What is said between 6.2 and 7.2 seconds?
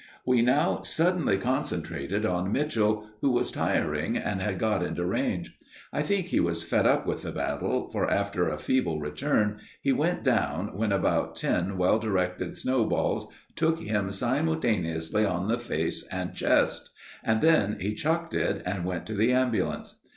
he was fed up